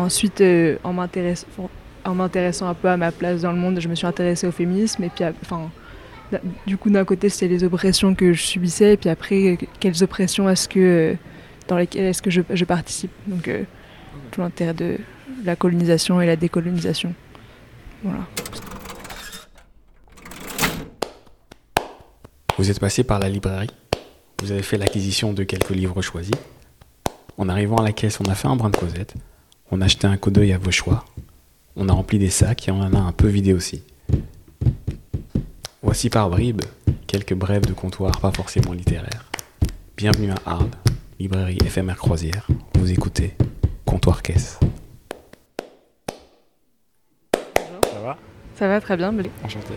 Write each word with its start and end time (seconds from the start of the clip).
ensuite, 0.00 0.40
euh, 0.40 0.76
en 0.84 0.92
m'intéressant 0.92 2.68
un 2.68 2.74
peu 2.74 2.88
à 2.88 2.96
ma 2.96 3.12
place 3.12 3.42
dans 3.42 3.52
le 3.52 3.58
monde, 3.58 3.80
je 3.80 3.88
me 3.88 3.94
suis 3.94 4.06
intéressée 4.06 4.46
au 4.46 4.52
féminisme. 4.52 5.04
Et 5.04 5.10
puis, 5.10 5.24
enfin, 5.42 5.70
du 6.66 6.76
coup, 6.76 6.90
d'un 6.90 7.04
côté, 7.04 7.28
c'était 7.28 7.48
les 7.48 7.64
oppressions 7.64 8.14
que 8.14 8.32
je 8.32 8.42
subissais. 8.42 8.94
Et 8.94 8.96
puis 8.96 9.10
après, 9.10 9.58
quelles 9.78 10.02
oppressions 10.02 10.48
est-ce 10.48 10.68
que, 10.68 11.16
dans 11.68 11.76
lesquelles 11.76 12.06
est-ce 12.06 12.22
que 12.22 12.30
je, 12.30 12.64
participe? 12.64 13.10
Donc, 13.26 13.48
euh, 13.48 13.62
tout 14.30 14.40
l'intérêt 14.40 14.74
de 14.74 14.98
la 15.44 15.56
colonisation 15.56 16.20
et 16.20 16.26
la 16.26 16.36
décolonisation. 16.36 17.14
Voilà. 18.02 18.26
Vous 22.58 22.70
êtes 22.70 22.80
passé 22.80 23.04
par 23.04 23.18
la 23.18 23.28
librairie. 23.28 23.70
Vous 24.42 24.52
avez 24.52 24.62
fait 24.62 24.78
l'acquisition 24.78 25.32
de 25.32 25.44
quelques 25.44 25.70
livres 25.70 26.00
choisis. 26.02 26.34
En 27.36 27.48
arrivant 27.48 27.76
à 27.76 27.82
la 27.82 27.92
caisse, 27.92 28.18
on 28.20 28.30
a 28.30 28.34
fait 28.34 28.48
un 28.48 28.56
brin 28.56 28.70
de 28.70 28.76
causette. 28.76 29.14
On 29.72 29.80
a 29.80 29.84
acheté 29.84 30.08
un 30.08 30.16
coup 30.16 30.32
d'œil 30.32 30.52
à 30.52 30.58
vos 30.58 30.72
choix. 30.72 31.04
On 31.76 31.88
a 31.88 31.92
rempli 31.92 32.18
des 32.18 32.28
sacs 32.28 32.66
et 32.66 32.72
on 32.72 32.80
en 32.80 32.92
a 32.92 32.98
un 32.98 33.12
peu 33.12 33.28
vidé 33.28 33.54
aussi. 33.54 33.84
Voici 35.80 36.10
par 36.10 36.28
bribes 36.28 36.62
quelques 37.06 37.34
brèves 37.34 37.66
de 37.66 37.72
comptoir 37.72 38.20
pas 38.20 38.32
forcément 38.32 38.72
littéraires. 38.72 39.30
Bienvenue 39.96 40.32
à 40.32 40.36
Arles, 40.44 40.70
librairie 41.20 41.58
éphémère 41.64 41.98
croisière. 41.98 42.48
Vous 42.74 42.90
écoutez 42.90 43.36
Comptoir 43.84 44.22
Caisse. 44.22 44.58
Ça 47.32 48.00
va? 48.02 48.16
Ça 48.56 48.66
va 48.66 48.80
très 48.80 48.96
bien, 48.96 49.12
Blé. 49.12 49.30
Enchanté. 49.44 49.74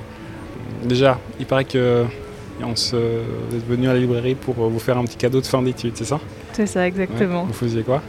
Déjà, 0.86 1.20
il 1.40 1.46
paraît 1.46 1.66
que 1.66 2.04
on 2.64 2.76
se... 2.76 2.96
vous 2.96 3.56
êtes 3.56 3.68
venu 3.68 3.88
à 3.90 3.94
la 3.94 4.00
librairie 4.00 4.34
pour 4.34 4.56
vous 4.56 4.80
faire 4.80 4.98
un 4.98 5.06
petit 5.06 5.18
cadeau 5.18 5.40
de 5.40 5.46
fin 5.46 5.62
d'études, 5.62 5.98
c'est 5.98 6.06
ça? 6.06 6.20
C'est 6.54 6.66
ça, 6.66 6.88
exactement. 6.88 7.44
Vous 7.46 7.54
faisiez 7.54 7.84
quoi? 7.84 8.02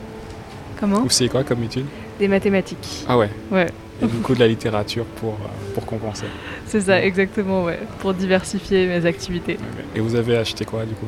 Comment 0.79 1.01
Vous 1.01 1.09
faisiez 1.09 1.29
quoi 1.29 1.45
comme 1.45 1.63
études 1.65 1.87
Des 2.19 2.29
mathématiques. 2.29 3.05
Ah 3.09 3.19
ouais 3.19 3.31
Ouais. 3.51 3.67
Et 4.03 4.07
du 4.07 4.17
coup 4.19 4.35
de 4.35 4.41
la 4.41 4.49
littérature 4.49 5.05
pour, 5.05 5.35
euh, 5.35 5.75
pour 5.75 5.87
compenser. 5.87 6.27
C'est 6.67 6.81
ça, 6.81 7.03
exactement, 7.03 7.65
ouais. 7.65 7.79
Pour 8.01 8.13
diversifier 8.13 8.87
mes 8.87 9.07
activités. 9.07 9.57
Et 9.95 10.01
vous 10.01 10.15
avez 10.17 10.37
acheté 10.37 10.65
quoi 10.65 10.85
du 10.85 10.95
coup? 10.95 11.07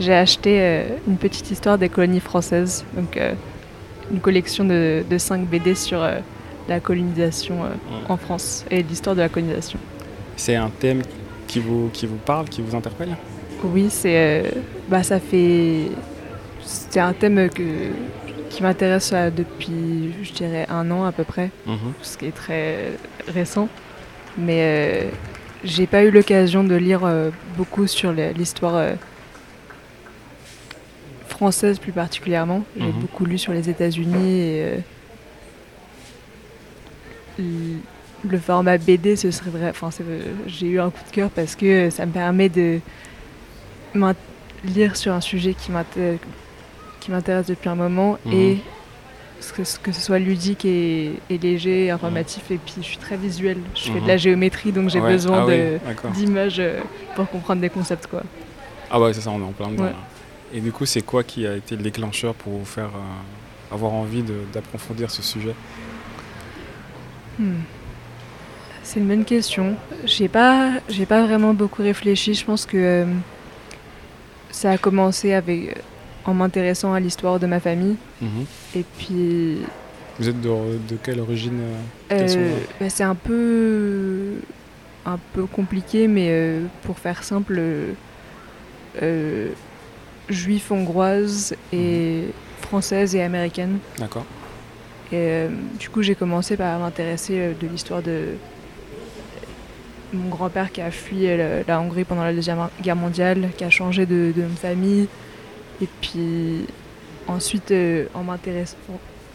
J'ai 0.00 0.14
acheté 0.14 0.60
euh, 0.60 0.88
une 1.08 1.16
petite 1.16 1.50
histoire 1.50 1.76
des 1.76 1.88
colonies 1.88 2.20
françaises, 2.20 2.84
donc 2.96 3.16
euh, 3.16 3.34
une 4.12 4.20
collection 4.20 4.64
de, 4.64 5.02
de 5.08 5.18
5 5.18 5.46
BD 5.46 5.74
sur 5.74 6.02
euh, 6.02 6.18
la 6.68 6.78
colonisation 6.80 7.60
en 8.08 8.16
France 8.16 8.64
et 8.70 8.82
l'histoire 8.82 9.16
de 9.16 9.22
la 9.22 9.28
colonisation. 9.28 9.78
C'est 10.36 10.54
un 10.54 10.70
thème 10.70 11.02
qui 11.46 11.58
vous, 11.60 11.88
qui 11.92 12.06
vous 12.06 12.16
parle, 12.16 12.48
qui 12.48 12.62
vous 12.62 12.76
interpelle? 12.76 13.16
Oui, 13.64 13.86
c'est, 13.90 14.44
bah, 14.88 15.02
ça 15.02 15.18
fait, 15.18 15.86
c'est 16.62 17.00
un 17.00 17.12
thème 17.12 17.48
que, 17.48 17.62
qui 18.58 18.64
m'intéresse 18.64 19.12
depuis, 19.36 20.12
je 20.24 20.32
dirais, 20.32 20.66
un 20.68 20.90
an 20.90 21.04
à 21.04 21.12
peu 21.12 21.22
près, 21.22 21.50
ce 22.02 22.18
qui 22.18 22.26
est 22.26 22.34
très 22.34 22.90
récent. 23.28 23.68
Mais 24.36 24.58
euh, 24.62 25.10
j'ai 25.62 25.86
pas 25.86 26.02
eu 26.02 26.10
l'occasion 26.10 26.64
de 26.64 26.74
lire 26.74 27.04
euh, 27.04 27.30
beaucoup 27.56 27.86
sur 27.86 28.10
l'histoire 28.12 28.74
euh, 28.74 28.94
française 31.28 31.78
plus 31.78 31.92
particulièrement. 31.92 32.64
J'ai 32.76 32.86
Mhm. 32.86 32.92
beaucoup 33.00 33.24
lu 33.24 33.38
sur 33.38 33.52
les 33.52 33.70
États-Unis 33.70 34.40
et 34.40 34.74
le 37.38 38.38
format 38.38 38.76
BD, 38.76 39.14
ce 39.14 39.30
serait 39.30 39.50
vrai. 39.50 39.70
Enfin, 39.70 39.90
j'ai 40.48 40.66
eu 40.66 40.80
un 40.80 40.90
coup 40.90 41.04
de 41.08 41.14
cœur 41.14 41.30
parce 41.30 41.54
que 41.54 41.90
ça 41.90 42.06
me 42.06 42.10
permet 42.12 42.48
de 42.48 42.80
lire 44.64 44.96
sur 44.96 45.12
un 45.12 45.20
sujet 45.20 45.54
qui 45.54 45.70
m'inté- 45.70 46.18
qui 47.08 47.12
m'intéresse 47.12 47.46
depuis 47.46 47.70
un 47.70 47.74
moment 47.74 48.18
Mhm. 48.26 48.32
et 48.34 48.58
que, 49.56 49.64
ce 49.64 49.78
que 49.78 49.92
ce 49.92 50.00
soit 50.00 50.18
ludique 50.18 50.64
et, 50.66 51.12
et 51.30 51.38
léger, 51.38 51.90
informatif. 51.90 52.50
Et 52.50 52.58
puis, 52.58 52.74
je 52.78 52.82
suis 52.82 52.98
très 52.98 53.16
visuelle. 53.16 53.58
Je 53.74 53.84
fais 53.84 53.94
de 53.94 54.00
Mhm. 54.00 54.06
la 54.06 54.16
géométrie, 54.18 54.72
donc 54.72 54.90
j'ai 54.90 55.00
Ouais. 55.00 55.12
besoin 55.12 55.46
Ah 55.48 56.10
d'images 56.10 56.58
euh, 56.60 56.80
pour 57.16 57.30
comprendre 57.30 57.62
des 57.62 57.70
concepts. 57.70 58.06
Quoi. 58.08 58.22
Ah 58.90 59.00
ouais, 59.00 59.14
c'est 59.14 59.22
ça, 59.22 59.30
on 59.30 59.40
est 59.40 59.44
en 59.44 59.52
plein 59.52 59.68
dedans. 59.70 59.84
Ouais. 59.84 59.94
Et 60.52 60.60
du 60.60 60.70
coup, 60.70 60.84
c'est 60.84 61.00
quoi 61.02 61.24
qui 61.24 61.46
a 61.46 61.56
été 61.56 61.76
le 61.76 61.82
déclencheur 61.82 62.34
pour 62.34 62.52
vous 62.58 62.64
faire 62.66 62.90
euh, 62.94 63.74
avoir 63.74 63.92
envie 63.92 64.22
d'approfondir 64.52 65.10
ce 65.10 65.22
sujet? 65.22 65.54
Hmm. 67.38 67.60
C'est 68.82 69.00
une 69.00 69.06
bonne 69.08 69.24
question. 69.24 69.76
J'ai 70.04 70.28
pas, 70.28 70.72
j'ai 70.90 71.06
pas 71.06 71.22
vraiment 71.24 71.54
beaucoup 71.54 71.82
réfléchi. 71.82 72.34
Je 72.34 72.44
pense 72.44 72.66
que 72.66 72.76
euh, 72.76 73.04
ça 74.50 74.72
a 74.72 74.78
commencé 74.78 75.32
avec, 75.34 75.76
en 76.24 76.34
m'intéressant 76.34 76.92
à 76.92 77.00
l'histoire 77.00 77.38
de 77.38 77.46
ma 77.46 77.60
famille. 77.60 77.96
Et 78.74 78.84
puis, 78.98 79.58
Vous 80.18 80.28
êtes 80.28 80.40
de, 80.40 80.48
de 80.48 80.96
quelle 81.02 81.20
origine 81.20 81.60
euh, 82.12 82.26
euh, 82.28 82.58
bah, 82.80 82.90
c'est 82.90 83.04
un 83.04 83.14
peu, 83.14 84.32
un 85.06 85.18
peu 85.32 85.46
compliqué, 85.46 86.08
mais 86.08 86.26
euh, 86.30 86.64
pour 86.82 86.98
faire 86.98 87.22
simple, 87.22 87.60
euh, 89.02 89.48
juif 90.28 90.70
hongroise 90.70 91.54
et 91.72 92.24
française 92.60 93.14
et 93.14 93.22
américaine. 93.22 93.78
D'accord. 93.98 94.26
Et 95.10 95.16
euh, 95.16 95.48
du 95.78 95.88
coup, 95.88 96.02
j'ai 96.02 96.14
commencé 96.14 96.56
par 96.56 96.78
m'intéresser 96.78 97.54
de 97.58 97.66
l'histoire 97.66 98.02
de 98.02 98.34
mon 100.12 100.28
grand-père 100.28 100.70
qui 100.72 100.80
a 100.80 100.90
fui 100.90 101.26
la 101.66 101.80
Hongrie 101.80 102.04
pendant 102.04 102.24
la 102.24 102.32
Deuxième 102.32 102.58
Guerre 102.82 102.96
mondiale, 102.96 103.48
qui 103.56 103.64
a 103.64 103.70
changé 103.70 104.04
de, 104.06 104.32
de 104.34 104.42
nom 104.42 104.48
de 104.48 104.54
famille. 104.54 105.06
Et 105.82 105.88
puis 106.00 106.66
ensuite, 107.26 107.70
euh, 107.70 108.06
en 108.14 108.24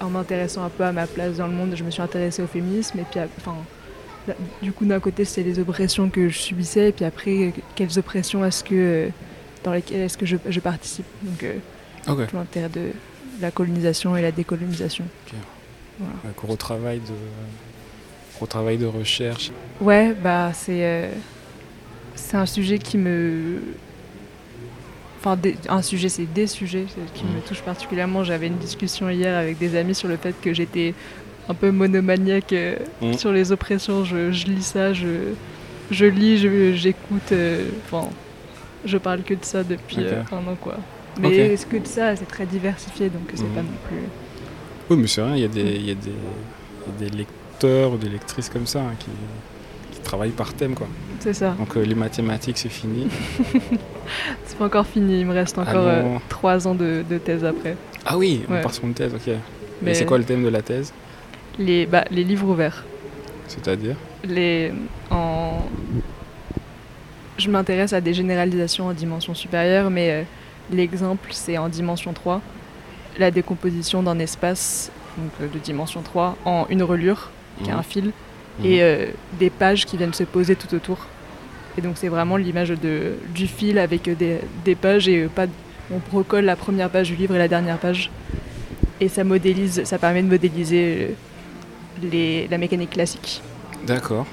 m'intéressant 0.09 0.63
un 0.63 0.69
peu 0.69 0.83
à 0.83 0.91
ma 0.91 1.07
place 1.07 1.37
dans 1.37 1.47
le 1.47 1.53
monde, 1.53 1.73
je 1.75 1.83
me 1.83 1.91
suis 1.91 2.01
intéressée 2.01 2.41
au 2.41 2.47
féminisme. 2.47 2.99
Et 2.99 3.05
puis, 3.09 3.19
enfin, 3.37 3.55
du 4.61 4.71
coup, 4.71 4.85
d'un 4.85 4.99
côté, 4.99 5.25
c'était 5.25 5.49
les 5.49 5.59
oppressions 5.59 6.09
que 6.09 6.29
je 6.29 6.37
subissais. 6.37 6.89
Et 6.89 6.91
puis 6.91 7.05
après, 7.05 7.31
euh, 7.31 7.51
quelles 7.75 7.97
oppressions 7.99 8.43
est-ce 8.45 8.63
que, 8.63 8.73
euh, 8.73 9.09
dans 9.63 9.73
lesquelles 9.73 10.01
est-ce 10.01 10.17
que 10.17 10.25
je, 10.25 10.37
je 10.49 10.59
participe 10.59 11.05
Donc, 11.21 11.43
euh, 11.43 11.53
Ok. 12.07 12.27
tout 12.27 12.35
l'intérêt 12.35 12.69
de 12.69 12.89
la 13.41 13.51
colonisation 13.51 14.17
et 14.17 14.21
la 14.21 14.31
décolonisation. 14.31 15.05
Voilà. 15.99 16.13
Un 16.27 16.31
gros 16.45 16.55
travail 16.55 16.99
de, 16.99 17.13
gros 18.35 18.45
travail 18.45 18.77
de 18.77 18.85
recherche. 18.85 19.51
Ouais, 19.79 20.13
bah 20.13 20.51
c'est 20.53 20.83
euh, 20.83 21.09
c'est 22.15 22.35
un 22.35 22.45
sujet 22.45 22.77
qui 22.79 22.97
me 22.97 23.59
enfin 25.23 25.37
des- 25.37 25.55
un 25.69 25.81
sujet 25.81 26.09
c'est 26.09 26.25
des 26.25 26.47
sujets 26.47 26.85
qui 27.13 27.23
me 27.23 27.29
Mhm. 27.37 27.41
touchent 27.47 27.61
particulièrement. 27.61 28.23
J'avais 28.23 28.47
une 28.47 28.57
discussion 28.57 29.09
hier 29.09 29.37
avec 29.37 29.57
des 29.57 29.75
amis 29.77 29.95
sur 29.95 30.07
le 30.09 30.17
fait 30.17 30.35
que 30.41 30.53
j'étais 30.53 30.93
un 31.47 31.53
peu 31.53 31.71
monomaniaque 31.71 32.51
euh, 32.53 32.75
Mhm. 33.01 33.13
sur 33.17 33.31
les 33.31 33.51
oppressions. 33.51 34.03
Je, 34.03 34.31
je 34.31 34.45
lis 34.47 34.63
ça, 34.63 34.93
je 34.93 35.07
je 35.91 36.05
lis, 36.05 36.37
je- 36.39 36.73
j'écoute. 36.73 37.31
euh, 37.31 37.65
Enfin, 37.85 38.09
je 38.85 38.97
parle 38.97 39.21
que 39.23 39.33
de 39.33 39.43
ça 39.45 39.63
depuis 39.63 39.97
Ok. 39.97 40.03
euh, 40.07 40.23
un 40.31 40.37
an 40.51 40.55
quoi. 40.59 40.77
Mais 41.21 41.51
Ok. 41.51 41.57
ce 41.59 41.65
que 41.67 41.77
de 41.77 41.87
ça, 41.87 42.15
c'est 42.15 42.27
très 42.27 42.45
diversifié 42.45 43.09
donc 43.09 43.23
c'est 43.35 43.43
pas 43.53 43.61
non 43.61 43.77
plus. 43.87 43.99
Oui, 44.89 44.97
mais 44.97 45.07
c'est 45.07 45.21
rien, 45.21 45.35
il 45.35 45.41
y, 45.41 45.45
a 45.45 45.47
des- 45.47 45.61
il 45.75 45.81
y, 45.83 45.87
y 45.89 45.91
a 45.91 45.95
des 46.99 47.09
lecteurs 47.09 47.93
ou 47.93 47.97
des 47.97 48.09
lectrices 48.09 48.49
comme 48.49 48.65
ça 48.67 48.79
hein, 48.81 48.93
qui, 48.99 49.07
qui 50.13 50.17
travaillent 50.17 50.29
par 50.31 50.53
thème. 50.53 50.75
Quoi. 50.75 50.87
C'est 51.19 51.33
ça. 51.33 51.51
Donc 51.57 51.75
euh, 51.75 51.83
les 51.83 51.95
mathématiques, 51.95 52.57
c'est 52.59 52.69
fini. 52.69 53.07
C'est 54.45 54.57
pas 54.57 54.65
encore 54.65 54.85
fini. 54.85 55.21
Il 55.21 55.25
me 55.25 55.33
reste 55.33 55.57
encore 55.57 55.73
non. 55.85 56.15
euh, 56.15 56.17
trois 56.29 56.67
ans 56.67 56.75
de, 56.75 57.03
de 57.09 57.17
thèse 57.17 57.43
après. 57.43 57.75
Ah 58.05 58.17
oui, 58.17 58.43
on 58.47 58.53
Ouais. 58.53 58.61
part 58.61 58.73
sur 58.73 58.83
une 58.85 58.93
thèse, 58.93 59.13
ok. 59.13 59.33
Mais 59.81 59.91
Et 59.91 59.93
c'est 59.95 60.05
quoi 60.05 60.17
le 60.19 60.23
thème 60.23 60.43
de 60.43 60.49
la 60.49 60.61
thèse? 60.61 60.93
Les, 61.57 61.85
bah, 61.87 62.03
les 62.11 62.23
livres 62.23 62.47
ouverts. 62.47 62.83
C'est-à-dire? 63.47 63.95
Les, 64.23 64.71
en... 65.09 65.59
Je 67.37 67.49
m'intéresse 67.49 67.93
à 67.93 68.01
des 68.01 68.13
généralisations 68.13 68.87
en 68.87 68.93
dimension 68.93 69.33
supérieure, 69.33 69.89
mais 69.89 70.11
euh, 70.11 70.23
l'exemple, 70.71 71.29
c'est 71.31 71.57
en 71.57 71.69
dimension 71.69 72.13
3. 72.13 72.41
La 73.17 73.31
décomposition 73.31 74.03
d'un 74.03 74.19
espace 74.19 74.91
donc, 75.17 75.51
de 75.51 75.59
dimension 75.59 76.01
3 76.01 76.37
en 76.45 76.67
une 76.69 76.83
relure, 76.83 77.31
qui 77.63 77.69
est 77.69 77.73
Mhm. 77.73 77.79
un 77.79 77.83
fil, 77.83 78.11
Mhm. 78.59 78.65
et 78.65 78.81
euh, 78.83 79.05
des 79.39 79.49
pages 79.49 79.85
qui 79.85 79.97
viennent 79.97 80.13
se 80.13 80.23
poser 80.23 80.55
tout 80.55 80.73
autour. 80.75 81.07
Et 81.77 81.81
donc 81.81 81.93
c'est 81.97 82.07
vraiment 82.09 82.37
l'image 82.37 82.69
de, 82.69 83.13
du 83.33 83.47
fil 83.47 83.79
avec 83.79 84.07
euh, 84.07 84.15
des, 84.15 84.37
des 84.63 84.75
pages 84.75 85.07
et 85.07 85.23
euh, 85.23 85.27
pas, 85.27 85.47
on 85.91 85.99
recolle 86.15 86.45
la 86.45 86.55
première 86.55 86.89
page 86.89 87.09
du 87.09 87.15
livre 87.15 87.35
et 87.35 87.39
la 87.39 87.47
dernière 87.47 87.77
page. 87.77 88.11
Et 89.01 89.07
ça 89.09 89.23
modélise, 89.23 89.83
ça 89.85 89.97
permet 89.97 90.21
de 90.21 90.27
modéliser 90.27 91.15
les, 92.01 92.47
la 92.47 92.57
mécanique 92.57 92.91
classique. 92.91 93.41
D'accord. 93.87 94.25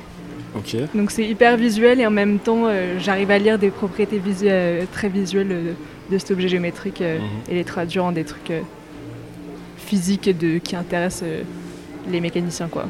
Ok. 0.55 0.76
Donc 0.94 1.11
c'est 1.12 1.26
hyper 1.26 1.56
visuel 1.56 2.00
et 2.00 2.06
en 2.06 2.11
même 2.11 2.38
temps 2.40 2.64
euh, 2.66 2.99
j'arrive 2.99 3.31
à 3.31 3.38
lire 3.38 3.58
des 3.58 3.70
propriétés 3.70 4.19
visuelles, 4.19 4.87
très 4.93 5.08
visuelles 5.08 5.75
de 6.11 6.19
cet 6.19 6.32
objet 6.32 6.49
géométrique 6.49 7.00
euh, 7.00 7.19
Mhm. 7.19 7.25
et 7.50 7.55
les 7.55 7.64
traduire 7.64 8.05
en 8.05 8.12
des 8.12 8.25
trucs 8.25 8.50
euh, 8.50 8.61
physiques 9.78 10.37
de, 10.37 10.58
qui 10.58 10.76
intéressent 10.76 11.28
les 12.11 12.20
mécaniciens 12.20 12.69
quoi. 12.69 12.87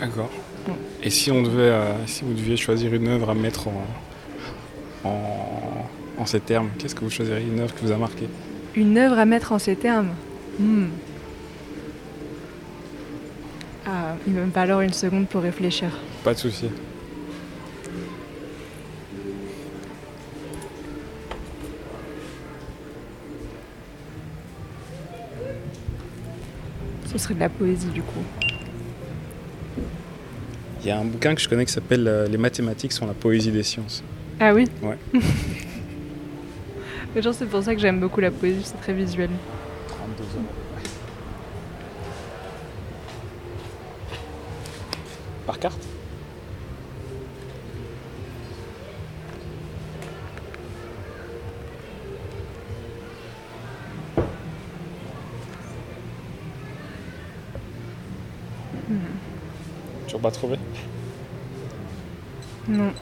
D'accord. 0.00 0.30
Et 1.02 1.10
si 1.10 1.30
on 1.30 1.42
devait, 1.42 1.62
euh, 1.62 2.06
si 2.06 2.24
vous 2.24 2.32
deviez 2.32 2.56
choisir 2.56 2.94
une 2.94 3.08
œuvre 3.08 3.30
à 3.30 3.34
mettre 3.34 3.68
en, 3.68 3.84
en, 5.04 5.88
en 6.18 6.26
ces 6.26 6.40
termes, 6.40 6.70
qu'est-ce 6.78 6.94
que 6.94 7.04
vous 7.04 7.10
choisiriez 7.10 7.46
Une 7.46 7.60
œuvre 7.60 7.74
qui 7.74 7.84
vous 7.84 7.92
a 7.92 7.96
marqué? 7.96 8.28
Une 8.74 8.96
œuvre 8.96 9.18
à 9.18 9.24
mettre 9.24 9.52
en 9.52 9.58
ces 9.58 9.76
termes? 9.76 10.14
Hmm. 10.58 10.86
Ah, 13.86 14.16
il 14.26 14.32
me 14.32 14.46
alors 14.54 14.80
une 14.80 14.92
seconde 14.92 15.28
pour 15.28 15.42
réfléchir. 15.42 15.90
Pas 16.22 16.32
de 16.32 16.38
souci. 16.38 16.70
Ce 27.12 27.18
serait 27.18 27.34
de 27.34 27.40
la 27.40 27.48
poésie 27.48 27.88
du 27.88 28.02
coup. 28.02 28.53
Il 30.84 30.88
y 30.88 30.90
a 30.90 30.98
un 30.98 31.04
bouquin 31.06 31.34
que 31.34 31.40
je 31.40 31.48
connais 31.48 31.64
qui 31.64 31.72
s'appelle 31.72 32.06
euh, 32.06 32.26
Les 32.28 32.36
mathématiques 32.36 32.92
sont 32.92 33.06
la 33.06 33.14
poésie 33.14 33.50
des 33.50 33.62
sciences. 33.62 34.04
Ah 34.38 34.52
oui 34.52 34.66
Ouais. 34.82 34.98
Mais 37.14 37.22
genre 37.22 37.32
c'est 37.32 37.46
pour 37.46 37.62
ça 37.62 37.74
que 37.74 37.80
j'aime 37.80 38.00
beaucoup 38.00 38.20
la 38.20 38.30
poésie, 38.30 38.60
c'est 38.64 38.78
très 38.82 38.92
visuel. 38.92 39.30
32 39.88 40.24
ans. 40.24 40.44
Par 45.46 45.58
carte 45.58 45.80
Toujours 60.14 60.22
pas 60.22 60.30
trouvé 60.30 60.56
Non. 62.68 62.92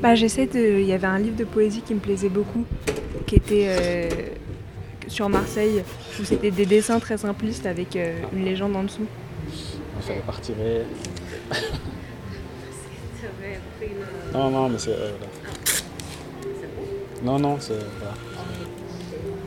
Bah 0.00 0.14
j'essaie 0.14 0.46
de. 0.46 0.78
Il 0.78 0.86
y 0.86 0.92
avait 0.92 1.08
un 1.08 1.18
livre 1.18 1.34
de 1.34 1.42
poésie 1.42 1.82
qui 1.82 1.92
me 1.94 1.98
plaisait 1.98 2.28
beaucoup, 2.28 2.64
qui 3.26 3.34
était 3.34 3.66
euh, 3.66 4.08
sur 5.08 5.28
Marseille, 5.28 5.82
où 6.20 6.24
c'était 6.24 6.52
des 6.52 6.66
dessins 6.66 7.00
très 7.00 7.18
simplistes 7.18 7.66
avec 7.66 7.96
euh, 7.96 8.16
une 8.32 8.44
légende 8.44 8.76
en 8.76 8.84
dessous. 8.84 9.06
Il 9.48 10.02
fallait 10.06 10.20
pas 10.20 10.30
retirer. 10.30 10.82
Non, 14.32 14.50
non, 14.50 14.68
mais 14.68 14.78
c'est. 14.78 14.90
euh. 14.90 15.10
Non, 17.24 17.40
non, 17.40 17.56
c'est. 17.58 17.74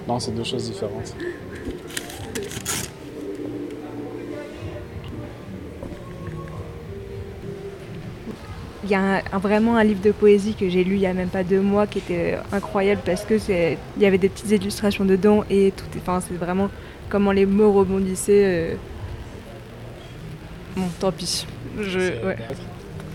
Non, 0.05 0.19
c'est 0.19 0.31
deux 0.31 0.43
choses 0.43 0.69
différentes. 0.69 1.15
Il 8.89 8.93
y 8.93 8.95
a 8.95 9.01
un- 9.17 9.21
un- 9.31 9.37
vraiment 9.37 9.77
un 9.77 9.83
livre 9.83 10.01
de 10.01 10.11
poésie 10.11 10.55
que 10.55 10.67
j'ai 10.67 10.83
lu 10.83 10.95
il 10.95 11.01
y 11.01 11.05
a 11.05 11.13
même 11.13 11.29
pas 11.29 11.43
deux 11.43 11.61
mois 11.61 11.85
qui 11.85 11.99
était 11.99 12.37
incroyable 12.51 13.01
parce 13.05 13.23
que 13.23 13.37
c'est 13.37 13.77
il 13.97 14.01
y 14.01 14.05
avait 14.07 14.17
des 14.17 14.29
petites 14.29 14.49
illustrations 14.49 15.05
dedans 15.05 15.43
et 15.47 15.71
tout 15.77 15.85
enfin 15.97 16.19
c'est 16.27 16.33
vraiment 16.35 16.69
comment 17.07 17.31
les 17.31 17.45
mots 17.45 17.71
rebondissaient 17.71 18.45
euh. 18.45 18.75
bon 20.75 20.87
tant 20.99 21.11
pis 21.11 21.45
je 21.79 21.99
ouais. 22.25 22.37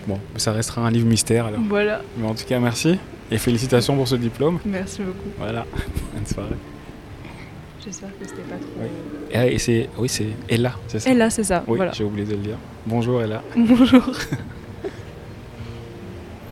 Bon, 0.07 0.19
ça 0.37 0.53
restera 0.53 0.87
un 0.87 0.91
livre 0.91 1.07
mystère 1.09 1.47
alors. 1.47 1.61
voilà 1.69 2.03
Mais 2.19 2.27
en 2.29 2.35
tout 2.35 2.45
cas, 2.45 2.61
merci 2.61 2.99
et 3.31 3.39
félicitations 3.39 3.97
pour 3.97 4.07
ce 4.07 4.17
diplôme. 4.17 4.59
merci 4.67 5.01
beaucoup 5.03 5.29
Voilà, 5.39 5.65
bonne 6.15 6.27
soirée. 6.27 6.51
j'espère 7.85 8.11
que 8.21 8.29
c'était 8.29 8.43
pas 8.43 8.57
trop 8.57 8.69
Oui. 8.81 8.87
Et, 9.33 9.37
ah, 9.37 9.47
et 9.47 9.59
c'est, 9.59 9.89
oui, 9.99 10.09
c'est 10.11 10.29
Ella, 10.49 10.73
c'est 10.89 11.01
ça? 11.01 11.11
Et 11.11 11.15
là 11.15 11.31
c'est 11.31 11.43
ça 11.45 11.65
Oui, 11.67 11.77
voilà 11.79 11.93
j'ai 11.93 12.05
oublié 12.05 12.27
de 12.27 12.33
le 12.33 12.37
dire. 12.43 12.57
Bonjour 12.87 13.23
Ella. 13.23 13.43
bonjour 13.57 14.03